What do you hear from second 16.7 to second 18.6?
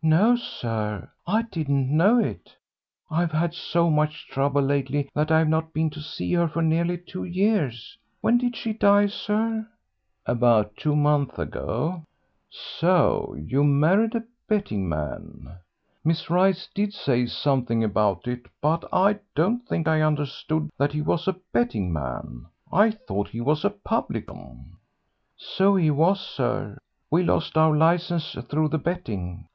did say something about it,